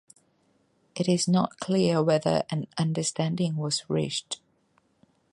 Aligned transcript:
It 0.95 1.07
is 1.07 1.27
not 1.27 1.59
clear 1.59 2.01
whether 2.01 2.41
an 2.49 2.65
understanding 2.75 3.55
was 3.55 3.87
reached. 3.87 4.41